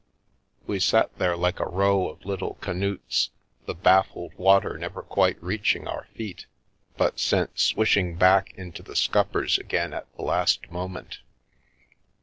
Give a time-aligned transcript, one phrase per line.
[0.65, 3.29] We sat there like a row of little Canutes,
[3.67, 6.47] the baffled water never quite reaching our feet,
[6.97, 11.19] but sent swishing back into the scuppers again at the last moment.